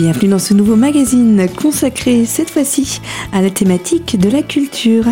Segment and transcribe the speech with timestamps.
[0.00, 3.02] Bienvenue dans ce nouveau magazine consacré cette fois-ci
[3.32, 5.04] à la thématique de la culture.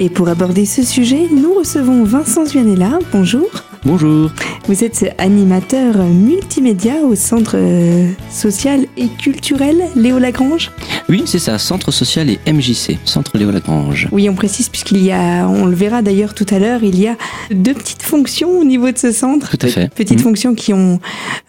[0.00, 2.98] Et pour aborder ce sujet, nous recevons Vincent Zuanella.
[3.10, 3.48] Bonjour.
[3.84, 4.30] Bonjour.
[4.66, 10.70] Vous êtes animateur multimédia au Centre euh, social et culturel Léo Lagrange
[11.10, 14.08] Oui, c'est ça, Centre social et MJC, Centre Léo Lagrange.
[14.10, 17.08] Oui, on précise puisqu'il y a, on le verra d'ailleurs tout à l'heure, il y
[17.08, 17.16] a
[17.50, 19.50] deux petites fonctions au niveau de ce centre.
[19.54, 19.92] Tout à fait.
[19.94, 20.24] Petites Mhm.
[20.24, 20.98] fonctions qui ont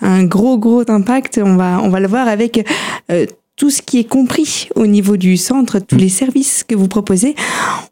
[0.02, 1.40] un gros gros impact.
[1.42, 2.68] On va, on va le voir avec
[3.12, 3.26] euh,
[3.56, 7.36] tout ce qui est compris au niveau du centre, tous les services que vous proposez.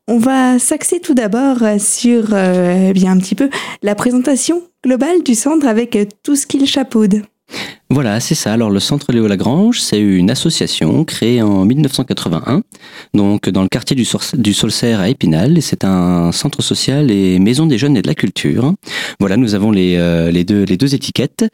[0.09, 3.49] On va s'axer tout d'abord sur euh, eh bien un petit peu
[3.81, 7.21] la présentation globale du centre avec euh, tout ce qu'il chapeaude.
[7.89, 8.51] Voilà, c'est ça.
[8.51, 12.63] Alors, le Centre Léo Lagrange, c'est une association créée en 1981,
[13.13, 15.61] donc dans le quartier du, Source- du Saulcerre à Épinal.
[15.61, 18.73] C'est un centre social et maison des jeunes et de la culture.
[19.19, 21.45] Voilà, nous avons les, euh, deux, étiquettes.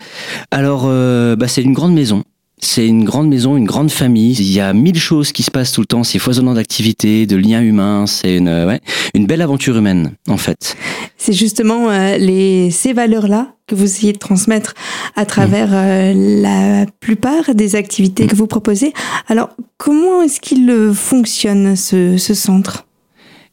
[0.49, 2.23] Alors, euh, bah, c'est une grande maison.
[2.61, 4.33] C'est une grande maison, une grande famille.
[4.33, 6.03] Il y a mille choses qui se passent tout le temps.
[6.03, 8.05] C'est foisonnant d'activités, de liens humains.
[8.05, 8.81] C'est une, euh, ouais,
[9.13, 10.75] une belle aventure humaine, en fait.
[11.17, 14.73] C'est justement euh, les, ces valeurs-là que vous essayez de transmettre
[15.15, 18.93] à travers euh, la plupart des activités que vous proposez.
[19.27, 22.85] Alors, comment est-ce qu'il fonctionne, ce, ce centre?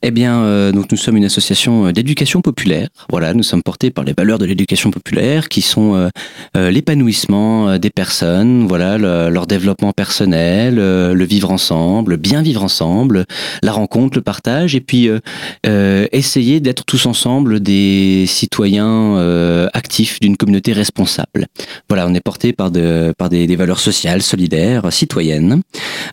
[0.03, 2.89] Eh bien, euh, donc nous sommes une association euh, d'éducation populaire.
[3.11, 6.09] Voilà, nous sommes portés par les valeurs de l'éducation populaire, qui sont euh,
[6.57, 12.43] euh, l'épanouissement euh, des personnes, voilà, le- leur développement personnel, le vivre ensemble, le bien
[12.43, 13.25] vivre ensemble,
[13.63, 15.09] la rencontre, le partage, et puis
[16.13, 21.47] essayer d'être tous ensemble des citoyens actifs d'une communauté responsable.
[21.89, 25.63] Voilà, on est porté par, de, par des, des valeurs sociales, solidaires, citoyennes.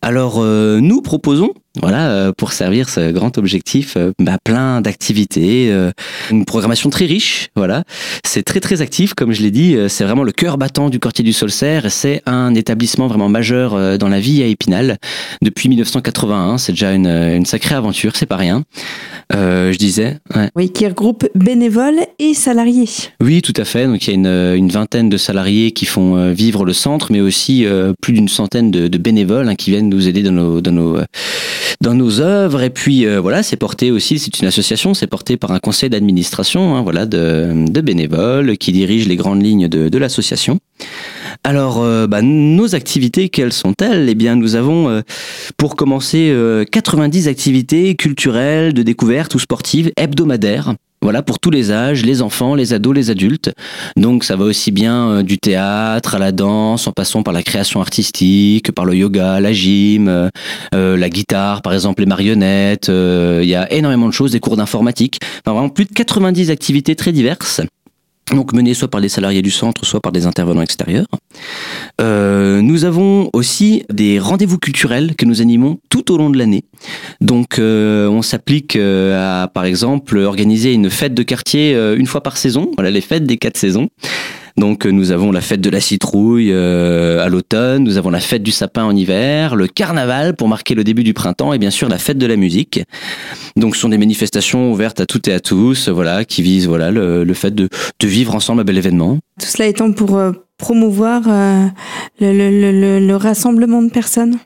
[0.01, 5.91] Alors, nous proposons voilà, euh, pour servir ce grand objectif, euh, bah, plein d'activités, euh,
[6.29, 7.49] une programmation très riche.
[7.55, 7.83] Voilà,
[8.23, 9.75] c'est très très actif, comme je l'ai dit.
[9.75, 11.91] euh, C'est vraiment le cœur battant du quartier du Solcerre.
[11.91, 14.97] C'est un établissement vraiment majeur euh, dans la vie à Épinal
[15.41, 16.59] depuis 1981.
[16.59, 18.63] C'est déjà une, une sacrée aventure, c'est pas rien.
[19.33, 20.19] Euh, je disais.
[20.35, 20.49] ouais.
[20.55, 22.87] Oui, qui regroupe bénévoles et salariés.
[23.21, 23.87] Oui, tout à fait.
[23.87, 27.21] Donc il y a une, une vingtaine de salariés qui font vivre le centre, mais
[27.21, 30.61] aussi euh, plus d'une centaine de, de bénévoles hein, qui viennent nous aider dans nos
[30.61, 31.05] dans nos euh,
[31.83, 32.63] dans nos œuvres.
[32.63, 34.17] Et puis euh, voilà, c'est porté aussi.
[34.17, 39.07] C'est une association, c'est porté par un conseil d'administration, hein, voilà, de, bénévoles qui dirigent
[39.07, 40.59] les grandes lignes de, l'association.
[41.43, 44.07] Alors, euh, bah, nos activités, quelles sont-elles?
[44.09, 45.01] Eh bien, nous avons, euh,
[45.57, 50.73] pour commencer, euh, 90 activités culturelles, de découverte ou sportives hebdomadaires.
[51.03, 53.51] Voilà, pour tous les âges, les enfants, les ados, les adultes.
[53.97, 57.43] Donc ça va aussi bien euh, du théâtre à la danse, en passant par la
[57.43, 60.29] création artistique, par le yoga, la gym, euh,
[60.73, 62.87] euh, la guitare, par exemple les marionnettes.
[62.87, 65.19] Il y a énormément de choses, des cours d'informatique.
[65.45, 67.59] Enfin, vraiment plus de 90 activités très diverses.
[68.31, 71.07] Donc menées soit par des salariés du centre, soit par des intervenants extérieurs.
[71.99, 76.63] Euh, nous avons aussi des rendez-vous culturels que nous animons tout au long de l'année.
[77.19, 82.23] Donc euh, on s'applique euh, à, par exemple, organiser une fête de quartier une fois
[82.23, 82.71] par saison.
[82.75, 83.89] Voilà les fêtes des quatre saisons.
[84.55, 88.19] Donc euh, nous avons la fête de la citrouille euh, à l'automne, nous avons la
[88.19, 91.71] fête du sapin en hiver, le carnaval pour marquer le début du printemps et bien
[91.71, 92.81] sûr la fête de la musique.
[93.55, 96.91] Donc ce sont des manifestations ouvertes à toutes et à tous, voilà, qui visent voilà
[96.91, 97.67] le, fait de,
[98.03, 99.17] vivre ensemble un bel événement.
[99.39, 101.65] Tout cela étant pour euh, promouvoir euh,
[102.21, 104.37] le- le rassemblement de personnes.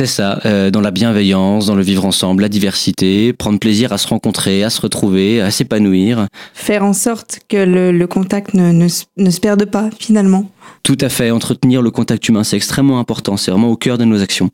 [0.00, 3.98] C'est ça, euh, dans la bienveillance, dans le vivre ensemble, la diversité, prendre plaisir à
[3.98, 6.26] se rencontrer, à se retrouver, à s'épanouir.
[6.54, 10.48] Faire en sorte que le, le contact ne, ne se- ne se perde pas finalement.
[10.84, 14.06] Tout à fait, entretenir le contact humain, c'est extrêmement important, c'est vraiment au cœur de
[14.06, 14.48] nos actions.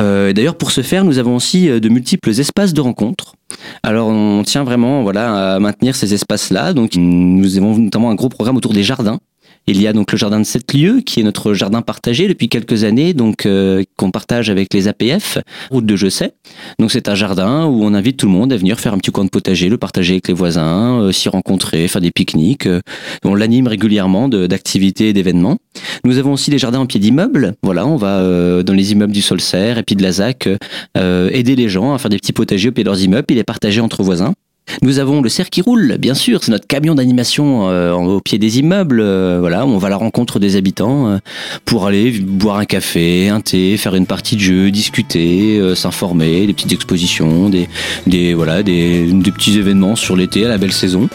[0.00, 3.36] Euh, D'ailleurs, pour ce faire, nous avons aussi euh, de multiples espaces de rencontre.
[3.84, 6.72] Alors, on tient vraiment voilà, à maintenir ces espaces-là.
[6.72, 9.20] Donc, nous avons notamment un gros programme autour des jardins.
[9.66, 12.48] Il y a donc le jardin de sept lieux, qui est notre jardin partagé depuis
[12.48, 15.38] quelques années, donc euh, qu'on partage avec les APF,
[15.70, 16.32] route de Je sais.
[16.78, 19.12] Donc c'est un jardin où on invite tout le monde à venir faire un petit
[19.12, 22.66] coin de potager, le partager avec les voisins, euh, s'y rencontrer, faire des pique-niques.
[22.66, 22.80] euh,
[23.24, 25.58] on l'anime régulièrement d'activités et d'événements.
[26.04, 27.54] Nous avons aussi des jardins en pied d'immeubles.
[27.62, 30.48] Voilà, on va dans les immeubles du Solcerre et puis de la ZAC
[30.96, 33.44] aider les gens à faire des petits potagers au pied de leurs immeubles et les
[33.44, 34.34] partager entre voisins.
[34.82, 38.38] Nous avons le cerf qui roule, bien sûr, c'est notre camion d'animation euh, au pied
[38.38, 39.00] des immeubles.
[39.00, 41.18] euh, voilà, on va à la rencontre des habitants euh,
[41.64, 46.52] pour aller boire un café, un thé, faire une partie de jeu, discuter, s'informer, des
[46.52, 51.08] petites expositions, des, voilà, des petits événements sur l'été à la belle saison.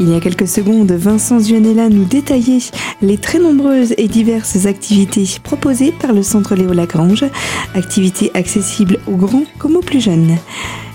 [0.00, 2.58] Il y a quelques secondes, Vincent Zuanella nous détaillait
[3.02, 7.24] les très nombreuses et diverses activités proposées par le Centre Léo Lagrange,
[7.74, 10.36] activités accessibles aux grands comme aux plus jeunes.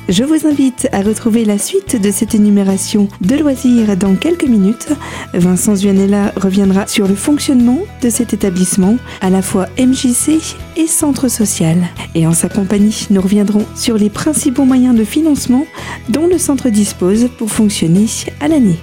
[0.09, 4.87] Je vous invite à retrouver la suite de cette énumération de loisirs dans quelques minutes.
[5.35, 10.39] Vincent Zuanella reviendra sur le fonctionnement de cet établissement, à la fois MJC
[10.77, 11.77] et centre social.
[12.15, 15.67] Et en sa compagnie, nous reviendrons sur les principaux moyens de financement
[16.09, 18.07] dont le centre dispose pour fonctionner
[18.39, 18.79] à l'année.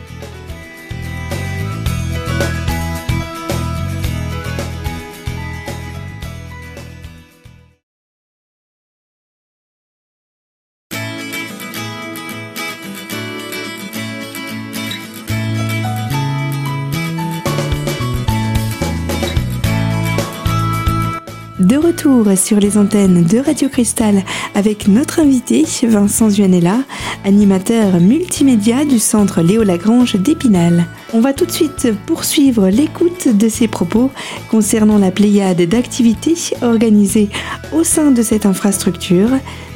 [21.66, 24.22] De retour sur les antennes de Radio Cristal
[24.54, 26.78] avec notre invité Vincent Zuanella,
[27.24, 30.86] animateur multimédia du centre Léo Lagrange d'Épinal.
[31.16, 34.10] On va tout de suite poursuivre l'écoute de ses propos
[34.50, 37.30] concernant la pléiade d'activités organisées
[37.72, 39.30] au sein de cette infrastructure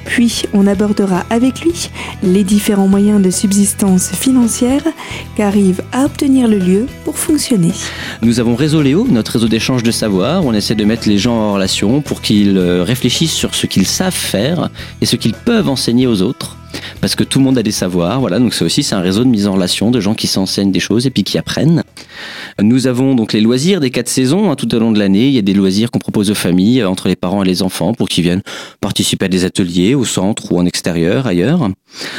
[0.05, 1.89] puis on abordera avec lui
[2.23, 4.83] les différents moyens de subsistance financière
[5.35, 7.73] qu'arrive à obtenir le lieu pour fonctionner.
[8.21, 10.45] Nous avons Réseau Léo, notre réseau d'échange de savoir.
[10.45, 13.87] On essaie de mettre les gens en relation pour qu'ils euh, réfléchissent sur ce qu'ils
[13.87, 14.69] savent faire
[15.01, 16.59] et ce qu'ils peuvent enseigner aux autres
[17.01, 18.21] parce que tout le monde a des savoirs.
[18.21, 20.73] Voilà, donc c'est aussi c'est un réseau de mise en relation de gens qui s'enseignent
[20.73, 21.83] des choses et puis qui apprennent.
[22.63, 25.27] Nous avons donc les loisirs des quatre saisons hein, tout au long de l'année.
[25.29, 27.63] Il y a des loisirs qu'on propose aux familles, euh, entre les parents et les
[27.63, 28.43] enfants, pour qu'ils viennent
[28.81, 31.69] participer à des ateliers au centre ou en extérieur, ailleurs.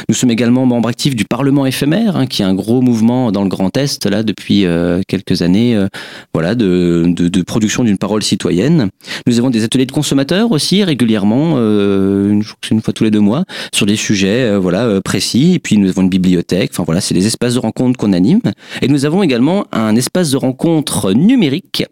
[0.08, 3.42] Nous sommes également membres actifs du Parlement éphémère, hein, qui est un gros mouvement dans
[3.42, 5.86] le Grand Est là depuis euh, quelques années, euh,
[6.34, 8.88] voilà, de, de, de production d'une parole citoyenne.
[9.26, 13.44] Nous avons des ateliers de consommateurs aussi régulièrement, une, une fois tous les deux mois,
[13.72, 15.54] sur des sujets voilà précis.
[15.54, 16.70] Et puis nous avons une bibliothèque.
[16.72, 18.40] Enfin voilà, c'est des espaces de rencontre qu'on anime.
[18.80, 21.84] Et nous avons également un espace de rencontre numérique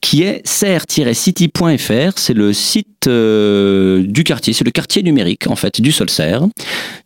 [0.00, 2.12] qui est serre-city.fr.
[2.16, 6.46] C'est le site euh, du quartier, c'est le quartier numérique en fait du Solserre.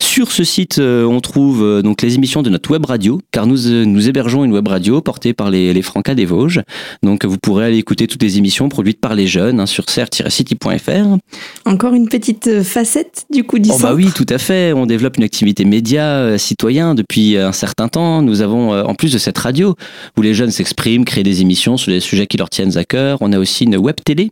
[0.00, 3.46] Sur ce site, euh, on trouve euh, donc les émissions de notre web radio, car
[3.46, 6.62] nous, nous hébergeons une web radio portée par les, les Francas des Vosges.
[7.02, 11.17] Donc vous pourrez aller écouter toutes les émissions produites par les jeunes hein, sur serre-city.fr.
[11.64, 14.73] Encore une petite facette du coup du oh bah oui, tout à fait.
[14.73, 18.23] On développe une activité média citoyen depuis un certain temps.
[18.23, 19.75] Nous avons, en plus de cette radio,
[20.17, 23.32] où les jeunes s'expriment, créent des émissions sur les sujets qui leur tiennent à on
[23.32, 24.31] a aussi une web télé.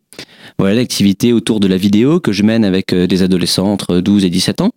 [0.58, 4.31] Voilà l'activité autour de la vidéo que je mène avec des adolescents entre 12 et
[4.31, 4.72] 17 ans.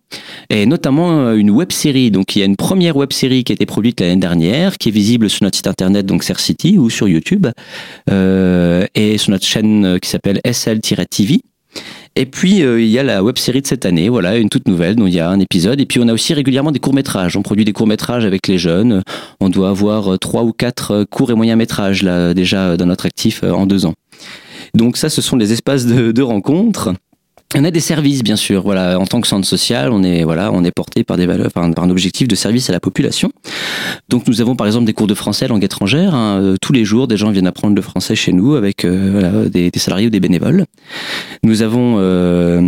[0.49, 2.11] Et notamment euh, une web série.
[2.11, 4.89] Donc il y a une première web série qui a été produite l'année dernière, qui
[4.89, 7.47] est visible sur notre site internet, donc City ou sur YouTube,
[8.09, 11.41] euh, et sur notre chaîne euh, qui s'appelle SL-TV.
[12.17, 14.95] Et puis il y a la web série de cette année, voilà, une toute nouvelle
[14.95, 15.81] dont il y a un épisode.
[15.81, 17.35] Et puis on a aussi régulièrement des courts métrages.
[17.35, 19.01] On produit des courts métrages avec les jeunes.
[19.41, 23.43] On doit avoir trois ou quatre courts et moyens métrages là déjà dans notre actif
[23.43, 23.93] en deux ans.
[24.73, 26.21] Donc ça, ce sont les espaces de, de.
[27.57, 28.63] On a des services, bien sûr.
[28.63, 31.51] Voilà, en tant que centre social, on est voilà, on est porté par des valeurs,
[31.53, 33.31] par un objectif de service à la population.
[34.09, 36.13] Donc, nous avons par exemple des cours de français langue étrangère.
[36.13, 36.41] Hein.
[36.41, 39.71] Euh, tous les jours, des gens viennent apprendre le français chez nous avec euh, des,
[39.71, 40.65] des, salariés ou des bénévoles.
[41.43, 42.59] Nous avons euh,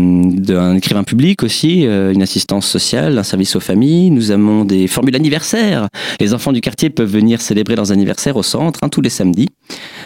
[0.49, 4.11] un écrivain public aussi, euh, une assistance sociale, un service aux familles.
[4.11, 5.89] Nous avons des formules anniversaires.
[6.19, 9.49] Les enfants du quartier peuvent venir célébrer leurs anniversaires au centre hein, tous les samedis.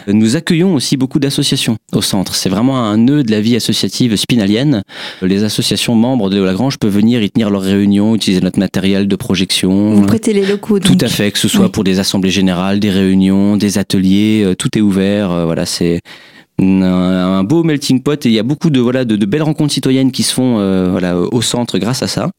[0.06, 2.34] Nous accueillons aussi beaucoup d'associations au centre.
[2.34, 4.82] C'est vraiment un nœud de la vie associative spinalienne.
[5.22, 9.16] Les associations membres de Lagrange peuvent venir y tenir leurs réunions, utiliser notre matériel de
[9.16, 9.94] projection.
[9.94, 10.78] Vous prêtez les locaux.
[10.78, 10.98] Donc.
[10.98, 11.70] Tout à fait, que ce soit oui.
[11.70, 15.30] pour des assemblées générales, des réunions, des ateliers, euh, tout est ouvert.
[15.30, 16.00] Euh, voilà, c'est
[16.58, 19.72] un, beau melting pot et il y a beaucoup de voilà de, de belles rencontres
[19.72, 22.30] citoyennes qui se font euh, voilà au centre grâce à ça.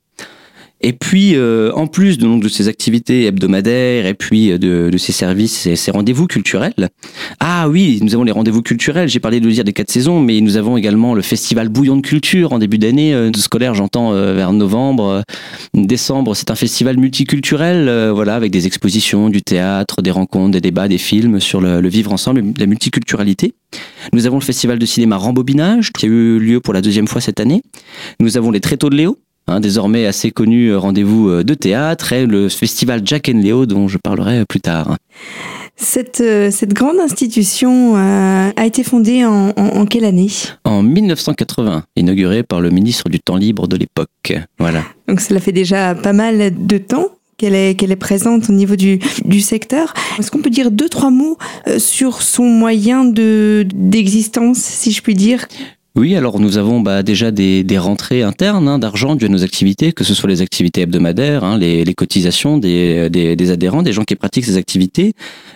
[0.86, 4.90] Et puis, euh, en plus de, donc, de ces activités hebdomadaires et puis euh, de,
[4.92, 6.90] de ces services et ces rendez-vous culturels,
[7.40, 9.08] ah oui, nous avons les rendez-vous culturels.
[9.08, 12.02] J'ai parlé de dire des quatre saisons, mais nous avons également le festival Bouillon de
[12.02, 15.22] culture en début d'année euh, scolaire, j'entends euh, vers novembre, euh,
[15.74, 16.36] décembre.
[16.36, 20.90] C'est un festival multiculturel, euh, voilà, avec des expositions, du théâtre, des rencontres, des débats,
[20.90, 23.54] des films sur le, le vivre ensemble, la multiculturalité.
[24.12, 27.22] Nous avons le festival de cinéma Rembobinage qui a eu lieu pour la deuxième fois
[27.22, 27.62] cette année.
[28.20, 32.48] Nous avons les Tréteaux de Léo Hein, désormais assez connu rendez-vous de théâtre et le
[32.50, 34.96] festival Jack and Leo dont je parlerai plus tard.
[35.76, 40.30] Cette, euh, cette grande institution euh, a été fondée en, en, en, quelle année?
[40.66, 44.34] En 1980, inaugurée par le ministre du Temps libre de l'époque.
[44.60, 44.84] Voilà.
[45.08, 48.76] Donc cela fait déjà pas mal de temps qu'elle est, qu'elle est présente au niveau
[48.76, 49.94] du, du secteur.
[50.20, 55.02] Est-ce qu'on peut dire deux, trois mots euh, sur son moyen de, d'existence, si je
[55.02, 55.48] puis dire?
[55.96, 59.92] Oui, alors nous avons bah, déjà des, rentrées internes hein, d'argent dues à nos activités,
[59.92, 64.46] que ce soit les activités hebdomadaires, hein, les, cotisations des, adhérents, des gens qui pratiquent
[64.46, 65.14] ces activités,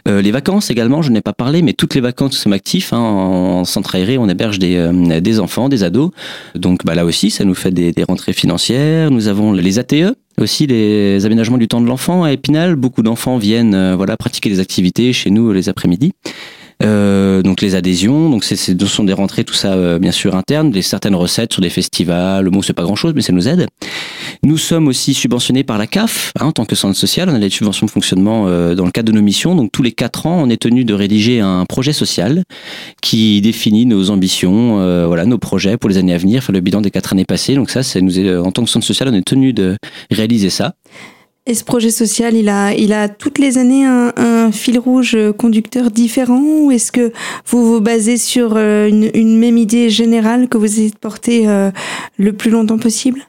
[0.08, 2.94] euh, les vacances également, je n'ai pas parlé, mais toutes les vacances nous sommes actifs
[2.94, 6.12] hein, en, centre aéré, on héberge des, euh, des enfants, des ados,
[6.53, 9.10] donc bah, là aussi ça nous fait des, des rentrées financières.
[9.10, 12.75] Nous avons les ATE, aussi les aménagements du temps de l'enfant à Épinal.
[12.75, 16.13] Beaucoup d'enfants viennent euh, voilà pratiquer des activités chez nous les après-midi.
[16.84, 20.36] Euh, donc les adhésions, donc c'est, ce sont des rentrées, tout ça euh, bien sûr
[20.36, 22.43] interne, des certaines recettes sur des festivals.
[22.43, 23.67] Le mot c'est pas grand chose, mais ça nous aide.
[24.43, 27.29] Nous sommes aussi subventionnés par la CAF hein, en tant que centre social.
[27.29, 29.55] On a des subventions de fonctionnement euh, dans le cadre de nos missions.
[29.55, 32.43] Donc tous les quatre ans, on est tenu de rédiger un projet social
[33.01, 36.62] qui définit nos ambitions, euh, voilà, nos projets pour les années à venir, faire le
[36.62, 37.55] bilan des quatre années passées.
[37.55, 39.77] Donc ça, c'est nous en tant que centre social, on est tenu de
[40.12, 40.75] réaliser ça.
[41.50, 45.92] Et ce projet social, il a, il a toutes les années un, fil rouge conducteur
[45.92, 47.13] différent ou est-ce que
[47.46, 51.48] vous vous basez sur euh, une, une, même idée générale que vous essayez de porter
[51.48, 51.72] euh,
[52.18, 53.22] le plus longtemps possible?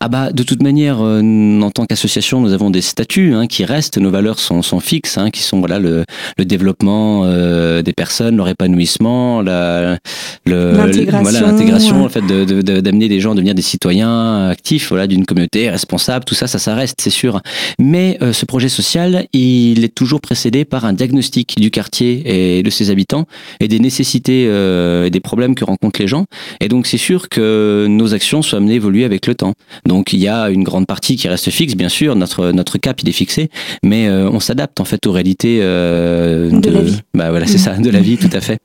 [0.00, 3.64] Ah bah de toute manière, euh, en tant qu'association, nous avons des statuts hein, qui
[3.64, 6.04] restent, nos valeurs sont, sont fixes, hein, qui sont voilà le,
[6.38, 9.98] le développement euh, des personnes, leur épanouissement, la,
[10.44, 14.48] le, l'intégration, voilà l'intégration, le fait de, de, d'amener des gens à devenir des citoyens
[14.48, 17.40] actifs, voilà d'une communauté responsable, tout ça, ça, ça reste, c'est sûr.
[17.78, 22.62] Mais euh, ce projet social, il est toujours précédé par un diagnostic du quartier et
[22.62, 23.26] de ses habitants
[23.60, 26.26] et des nécessités euh, et des problèmes que rencontrent les gens.
[26.60, 29.54] Et donc c'est sûr que nos actions soient amenées à évoluer avec le temps.
[29.84, 33.00] Donc il y a une grande partie qui reste fixe, bien sûr, notre, notre cap
[33.02, 33.50] il est fixé,
[33.82, 37.00] mais euh, on s'adapte en fait aux réalités euh, de, de, la vie.
[37.14, 38.58] Bah voilà, c'est ça, de la vie, tout à fait.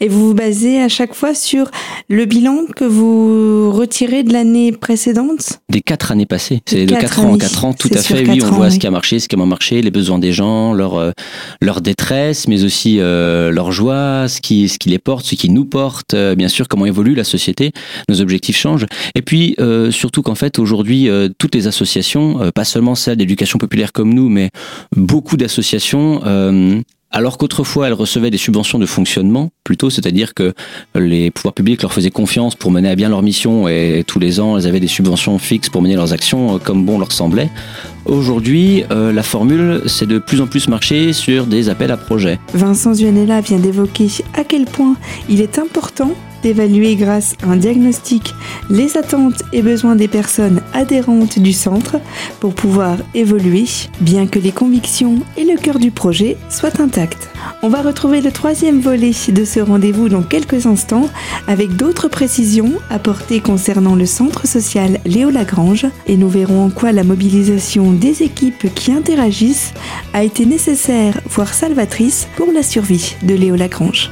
[0.00, 1.70] Et vous vous basez à chaque fois sur
[2.08, 5.60] le bilan que vous retirez de l'année précédente?
[5.68, 6.60] Des quatre années passées.
[6.66, 8.28] C'est de quatre ans en quatre ans, tout à fait.
[8.28, 8.72] Oui, on voit oui.
[8.72, 11.10] ce qui a marché, ce qui a moins marché, les besoins des gens, leur, euh,
[11.60, 15.50] leur détresse, mais aussi euh, leur joie, ce qui, ce qui les porte, ce qui
[15.50, 17.72] nous porte, bien sûr, comment évolue la société,
[18.08, 18.86] nos objectifs changent.
[19.14, 19.56] Et puis,
[19.90, 24.14] surtout qu'en fait, aujourd'hui, euh, toutes les associations, euh, pas seulement celles d'éducation populaire comme
[24.14, 24.50] nous, mais
[24.96, 26.22] beaucoup d'associations
[27.10, 30.52] alors qu'autrefois elles recevaient des subventions de fonctionnement, plutôt, c'est-à-dire que
[30.94, 34.40] les pouvoirs publics leur faisaient confiance pour mener à bien leur mission et tous les
[34.40, 37.50] ans elles avaient des subventions fixes pour mener leurs actions comme bon leur semblait.
[38.04, 42.38] Aujourd'hui, euh, la formule, c'est de plus en plus marcher sur des appels à projets.
[42.54, 44.96] Vincent Zuanella vient d'évoquer à quel point
[45.28, 48.34] il est important d'évaluer grâce à un diagnostic
[48.70, 51.96] les attentes et besoins des personnes adhérentes du centre
[52.40, 53.64] pour pouvoir évoluer,
[54.00, 57.28] bien que les convictions et le cœur du projet soient intacts.
[57.62, 61.08] On va retrouver le troisième volet de ce rendez-vous dans quelques instants
[61.46, 66.92] avec d'autres précisions apportées concernant le centre social Léo Lagrange et nous verrons en quoi
[66.92, 69.72] la mobilisation des équipes qui interagissent
[70.12, 74.10] a été nécessaire, voire salvatrice pour la survie de Léo Lagrange.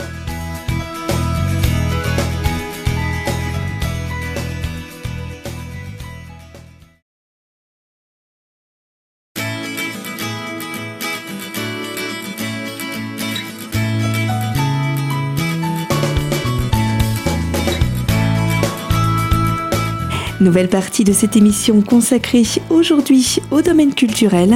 [20.47, 24.55] Nouvelle partie de cette émission consacrée aujourd'hui au domaine culturel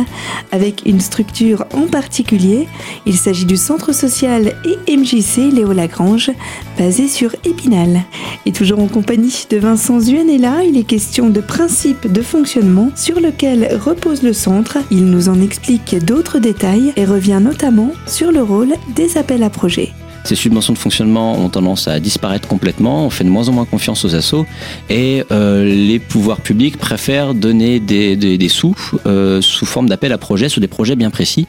[0.52, 2.68] avec une structure en particulier.
[3.06, 6.30] Il s'agit du Centre social et MJC Léo Lagrange
[6.78, 8.04] basé sur Épinal.
[8.46, 13.18] Et toujours en compagnie de Vincent Zuanella, il est question de principe de fonctionnement sur
[13.18, 14.78] lequel repose le centre.
[14.92, 19.50] Il nous en explique d'autres détails et revient notamment sur le rôle des appels à
[19.50, 19.90] projets.
[20.24, 23.64] Ces subventions de fonctionnement ont tendance à disparaître complètement, on fait de moins en moins
[23.64, 24.46] confiance aux assos
[24.88, 28.74] et euh, les pouvoirs publics préfèrent donner des, des, des sous
[29.06, 31.46] euh, sous forme d'appel à projets, sur des projets bien précis.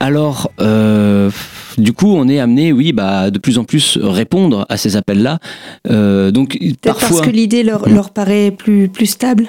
[0.00, 1.30] Alors, euh,
[1.76, 5.40] du coup, on est amené, oui, bah, de plus en plus répondre à ces appels-là.
[5.90, 9.48] Euh, donc, parfois, parce que l'idée leur, leur paraît plus, plus stable?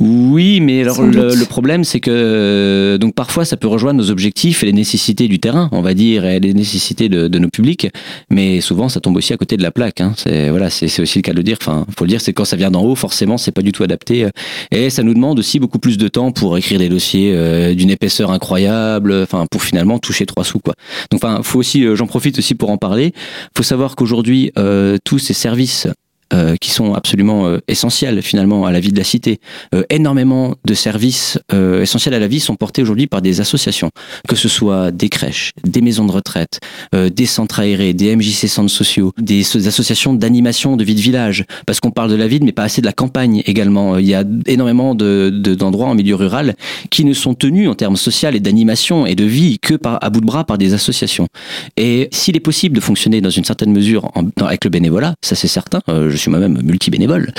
[0.00, 4.62] Oui, mais alors le, le, problème, c'est que donc parfois ça peut rejoindre nos objectifs
[4.62, 7.86] et les nécessités du terrain, on va dire, et les nécessités de, de nos publics,
[8.30, 10.00] mais souvent ça tombe aussi à côté de la plaque.
[10.00, 10.14] Hein.
[10.16, 11.58] C'est voilà, c'est aussi le cas de le dire.
[11.60, 13.82] Enfin, faut le dire, c'est quand ça vient d'en haut, forcément, c'est pas du tout
[13.82, 14.26] adapté,
[14.70, 17.90] et ça nous demande aussi beaucoup plus de temps pour écrire des dossiers euh, d'une
[17.90, 20.74] épaisseur incroyable, enfin pour finalement toucher trois sous quoi.
[21.10, 23.12] Donc enfin, faut aussi, euh, j'en profite aussi pour en parler.
[23.54, 25.86] Faut savoir qu'aujourd'hui euh, tous ces services
[26.32, 29.40] euh, qui sont absolument euh, essentiels finalement à la vie de la cité.
[29.74, 33.90] Euh, énormément de services euh, essentiels à la vie sont portés aujourd'hui par des associations,
[34.28, 36.60] que ce soit des crèches, des maisons de retraite,
[36.94, 41.44] euh, des centres aérés, des MJC centres sociaux, des, associations d'animation de vie de village,
[41.66, 43.98] parce qu'on parle de la ville mais pas assez de la campagne également.
[43.98, 46.54] Il y a énormément d'endroits de, en milieu rural
[46.90, 50.10] qui ne sont tenus en termes social et d'animation et de vie que par, à
[50.10, 51.28] bout de bras par des associations.
[51.76, 55.34] Et s'il est possible de fonctionner dans une certaine mesure en, avec le bénévolat, ça
[55.34, 57.32] c'est certain, je suis moi-même multi-bénévole.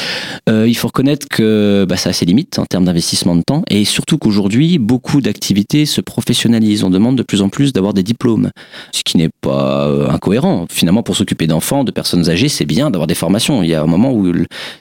[0.49, 3.63] Euh, il faut reconnaître que bah, ça a ses limites en termes d'investissement de temps
[3.69, 6.83] et surtout qu'aujourd'hui, beaucoup d'activités se professionnalisent.
[6.83, 8.51] On demande de plus en plus d'avoir des diplômes,
[8.91, 10.65] ce qui n'est pas euh, incohérent.
[10.69, 13.63] Finalement, pour s'occuper d'enfants, de personnes âgées, c'est bien d'avoir des formations.
[13.63, 14.31] Il y a un moment où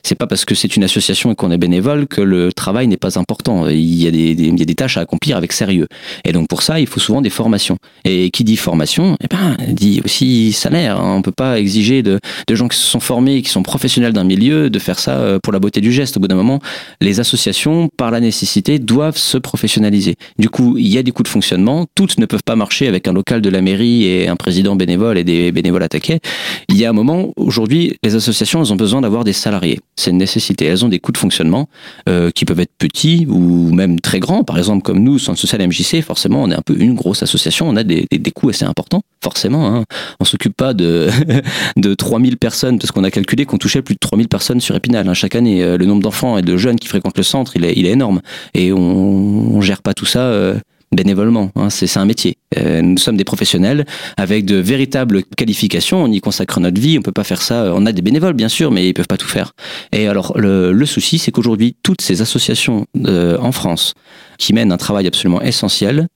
[0.02, 2.96] c'est pas parce que c'est une association et qu'on est bénévole que le travail n'est
[2.96, 3.68] pas important.
[3.68, 5.86] Il y, a des, il y a des tâches à accomplir avec sérieux.
[6.24, 7.76] Et donc pour ça, il faut souvent des formations.
[8.04, 10.98] Et qui dit formation, eh ben, dit aussi salaire.
[10.98, 11.16] Hein.
[11.16, 14.24] On peut pas exiger de, de gens qui se sont formés, qui sont professionnels d'un
[14.24, 16.16] milieu, de faire ça euh, pour la beauté du geste.
[16.16, 16.60] Au bout d'un moment,
[17.00, 20.16] les associations, par la nécessité, doivent se professionnaliser.
[20.38, 21.86] Du coup, il y a des coûts de fonctionnement.
[21.94, 25.18] Toutes ne peuvent pas marcher avec un local de la mairie et un président bénévole
[25.18, 26.20] et des bénévoles attaqués.
[26.68, 29.80] Il y a un moment, aujourd'hui, les associations, elles ont besoin d'avoir des salariés.
[29.96, 30.66] C'est une nécessité.
[30.66, 31.68] Elles ont des coûts de fonctionnement
[32.08, 34.44] euh, qui peuvent être petits ou même très grands.
[34.44, 37.68] Par exemple, comme nous, Centre Social MJC, forcément, on est un peu une grosse association.
[37.68, 39.74] On a des, des, coûts assez importants, forcément.
[39.74, 39.84] Hein.
[40.20, 41.08] On s'occupe pas de,
[41.76, 45.08] de 3000 personnes, parce qu'on a calculé qu'on touchait plus de 3000 personnes sur Épinal
[45.08, 45.62] hein, chaque année.
[45.62, 48.20] Euh, le nombre d'enfants et de jeunes qui fréquentent le centre, il est, énorme.
[48.54, 50.58] Et on, on gère pas tout ça euh,
[50.94, 51.50] bénévolement.
[51.56, 52.36] Hein, c'est un métier.
[52.58, 56.02] Euh, nous sommes des professionnels avec de véritables qualifications.
[56.02, 56.98] On y consacre notre vie.
[56.98, 57.72] On peut pas faire ça.
[57.74, 59.52] On a des bénévoles, bien sûr, mais ils peuvent pas tout faire.
[59.92, 63.94] Et alors, le, souci, c'est qu'aujourd'hui, toutes ces associations en France
[64.38, 66.08] qui mènent un travail absolument essentiel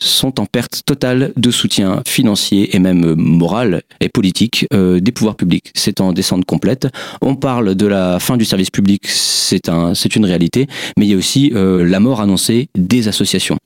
[0.00, 5.36] sont en perte totale de soutien financier et même moral et politique euh, des pouvoirs
[5.36, 5.70] publics.
[5.74, 6.88] C'est en descente complète.
[7.20, 11.10] On parle de la fin du service public, c'est un, c'est une réalité, mais il
[11.10, 13.58] y a aussi euh, la mort annoncée des associations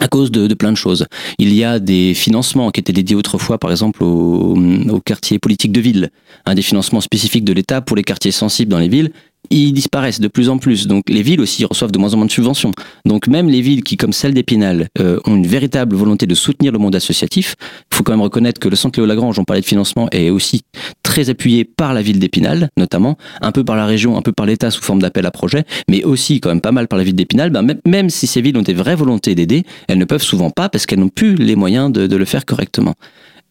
[0.00, 1.06] à cause de, plein de choses.
[1.38, 4.56] Il y a des financements qui étaient dédiés autrefois, par exemple, aux,
[5.04, 6.10] quartiers politiques de ville,
[6.44, 9.12] un des financements spécifiques de l'État pour les quartiers sensibles dans les villes,
[9.50, 10.86] ils disparaissent de plus en plus.
[10.86, 12.72] Donc les villes aussi reçoivent de moins en moins de subventions.
[13.04, 16.72] Donc même les villes qui, comme celle d'Épinal, euh, ont une véritable volonté de soutenir
[16.72, 19.60] le monde associatif, il faut quand même reconnaître que le Centre Léo Lagrange, on parlait
[19.60, 20.62] de financement, est aussi
[21.02, 24.46] très appuyé par la ville d'Épinal, notamment, un peu par la région, un peu par
[24.46, 27.14] l'État sous forme d'appel à projet, mais aussi quand même pas mal par la ville
[27.14, 27.50] d'Épinal.
[27.50, 30.68] Ben, même, si ces villes ont des vraies volontés d'aider, elles ne peuvent souvent pas
[30.68, 32.94] parce qu'elles n'ont plus les moyens de le faire correctement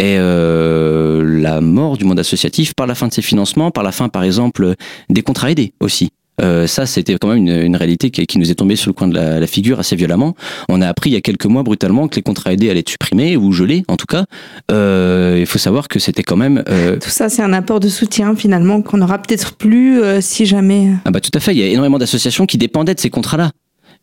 [0.01, 3.91] et euh, la mort du monde associatif par la fin de ses financements, par la
[3.91, 4.74] fin par exemple
[5.10, 6.10] des contrats aidés aussi.
[6.41, 8.93] Euh, ça, c'était quand même une, une réalité qui, qui, nous est tombée sur le
[8.93, 10.36] coin de la, la, figure assez violemment.
[10.70, 12.89] On a appris il y a quelques mois brutalement que les contrats aidés allaient être
[12.89, 14.25] supprimés ou gelés, en tout cas.
[14.71, 16.63] Euh, il faut savoir que c'était quand même.
[16.67, 16.97] Euh...
[16.97, 20.89] Tout ça, c'est un apport de soutien finalement qu'on n'aura peut-être plus euh, si jamais.
[21.06, 21.52] Ah bah tout à fait.
[21.52, 23.52] Il y a énormément d'associations qui dépendaient de ces contrats-là.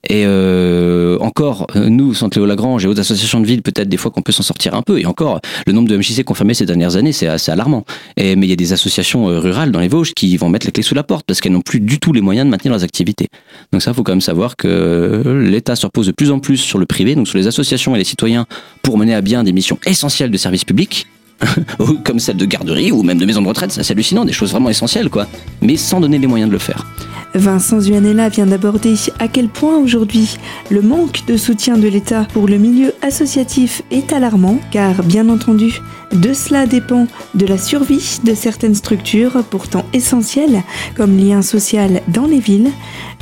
[0.04, 4.10] Et euh, encore, nous, Centre Léo Lagrange et autres associations de ville, peut-être des fois
[4.10, 5.00] qu'on peut s'en sortir un peu.
[5.00, 7.84] Et encore, le nombre de MJC confirmés ces dernières années, c'est assez alarmant.
[8.16, 10.72] Mais il y a des associations euh, rurales dans les Vosges qui vont mettre les
[10.72, 12.84] clés sous la porte parce qu'elles n'ont plus du tout les moyens de maintenir leurs
[12.84, 13.26] activités.
[13.72, 16.58] Donc ça, il faut quand même savoir que l'État se repose de plus en plus
[16.58, 18.46] sur le privé, donc sur les associations et les citoyens,
[18.82, 21.06] pour mener à bien des missions essentielles de service public.
[22.04, 24.70] comme celle de garderie ou même de maison de retraite, c'est hallucinant, des choses vraiment
[24.70, 25.26] essentielles quoi,
[25.62, 26.86] mais sans donner les moyens de le faire.
[27.34, 30.38] Vincent Zuanella vient d'aborder à quel point aujourd'hui
[30.70, 35.80] le manque de soutien de l'État pour le milieu associatif est alarmant, car bien entendu,
[36.12, 40.62] de cela dépend de la survie de certaines structures pourtant essentielles
[40.96, 42.70] comme lien social dans les villes.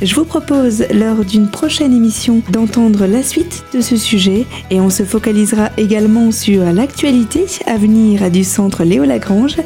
[0.01, 4.89] Je vous propose lors d'une prochaine émission d'entendre la suite de ce sujet et on
[4.89, 9.57] se focalisera également sur l'actualité à venir du centre Léo Lagrange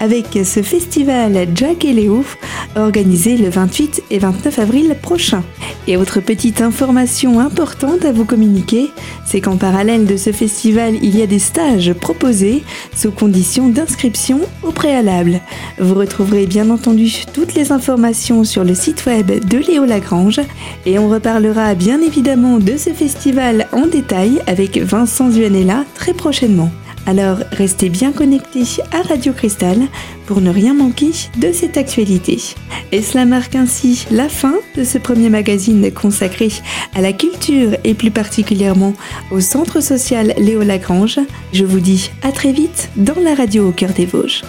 [0.00, 2.24] avec ce festival Jack et Léo
[2.76, 5.42] organisé le 28 et 29 avril prochain.
[5.86, 8.90] Et autre petite information importante à vous communiquer,
[9.24, 14.40] c'est qu'en parallèle de ce festival, il y a des stages proposés sous condition d'inscription
[14.62, 15.40] au préalable.
[15.78, 20.40] Vous retrouverez bien entendu toutes les informations sur le site web de Léo Lagrange
[20.84, 26.70] et on reparlera bien évidemment de ce festival en détail avec Vincent Zuanella très prochainement.
[27.06, 29.78] Alors restez bien connectés à Radio Cristal
[30.26, 32.38] pour ne rien manquer de cette actualité.
[32.90, 36.48] Et cela marque ainsi la fin de ce premier magazine consacré
[36.94, 38.92] à la culture et plus particulièrement
[39.30, 41.20] au centre social Léo Lagrange.
[41.52, 44.42] Je vous dis à très vite dans la radio au cœur des Vosges.